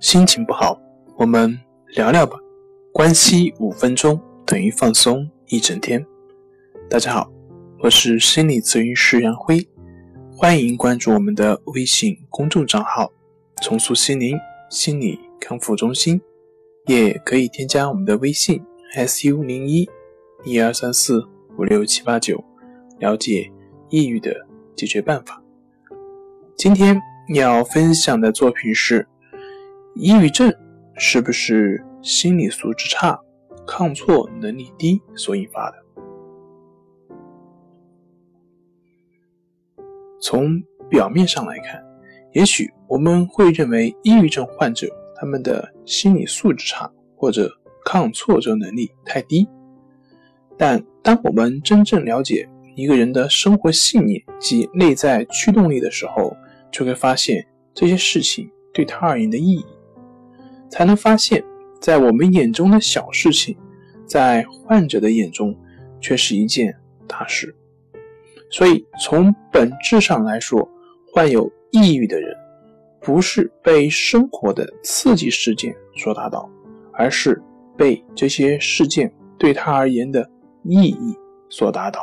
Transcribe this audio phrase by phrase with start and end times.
[0.00, 0.80] 心情不好，
[1.18, 1.60] 我们
[1.94, 2.34] 聊聊吧。
[2.90, 6.02] 关系五分钟等于放松一整天。
[6.88, 7.30] 大家好，
[7.80, 9.68] 我是心理咨询师杨辉，
[10.34, 13.12] 欢迎关注我们的微信公众账号
[13.60, 14.38] “重塑心灵
[14.70, 16.18] 心理康复中心”，
[16.88, 18.58] 也可以添加我们的微信
[19.06, 19.86] “su 零一
[20.44, 21.22] 一二三四
[21.58, 22.42] 五六七八九”，
[22.98, 23.52] 了解
[23.90, 24.34] 抑郁的
[24.74, 25.42] 解决办法。
[26.56, 26.98] 今天
[27.34, 29.06] 要分享的作品是：
[29.94, 30.52] 抑郁症
[30.96, 33.18] 是不是心理素质差、
[33.66, 35.76] 抗挫能力低所引发的？
[40.20, 41.82] 从表面上来看，
[42.32, 44.86] 也许我们会认为抑郁症患者
[45.16, 47.50] 他们的心理素质差或者
[47.84, 49.48] 抗挫折能力太低，
[50.56, 56.36] 但当我们真正了解一个人的生活信念及内在驱动力的时候，
[56.70, 59.64] 就会发现这些事情对他而言的意义，
[60.80, 61.44] 才能发现，
[61.78, 63.54] 在我们眼中的小事情，
[64.06, 65.54] 在患者的眼中
[66.00, 66.74] 却是一件
[67.06, 67.54] 大事。
[68.48, 70.66] 所以，从本质上来说，
[71.12, 72.34] 患有抑郁的人，
[72.98, 76.48] 不是被生活的刺激事件所打倒，
[76.94, 77.42] 而是
[77.76, 80.26] 被这些事件对他而言的
[80.64, 81.14] 意义
[81.50, 82.02] 所打倒。